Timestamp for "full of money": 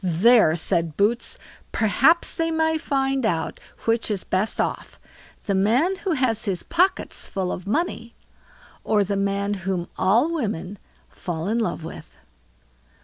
7.27-8.15